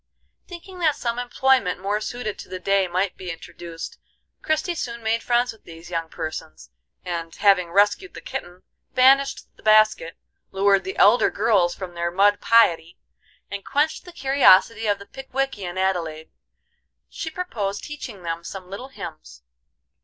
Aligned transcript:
Thinking 0.47 0.79
that 0.79 0.95
some 0.95 1.19
employment 1.19 1.79
more 1.79 2.01
suited 2.01 2.39
to 2.39 2.49
the 2.49 2.57
day 2.57 2.87
might 2.87 3.15
be 3.17 3.29
introduced, 3.29 3.99
Christie 4.41 4.73
soon 4.73 5.03
made 5.03 5.21
friends 5.21 5.53
with 5.53 5.63
these 5.63 5.91
young 5.91 6.09
persons, 6.09 6.71
and, 7.05 7.35
having 7.35 7.69
rescued 7.71 8.15
the 8.15 8.19
kitten, 8.21 8.63
banished 8.95 9.55
the 9.57 9.61
basket, 9.61 10.17
lured 10.49 10.85
the 10.85 10.97
elder 10.97 11.29
girls 11.29 11.75
from 11.75 11.93
their 11.93 12.09
mud 12.09 12.39
piety, 12.41 12.97
and 13.51 13.63
quenched 13.63 14.05
the 14.05 14.11
curiosity 14.11 14.87
of 14.87 14.97
the 14.97 15.05
Pickwickian 15.05 15.77
Adelaide, 15.77 16.31
she 17.07 17.29
proposed 17.29 17.83
teaching 17.83 18.23
them 18.23 18.43
some 18.43 18.71
little 18.71 18.87
hymns. 18.89 19.43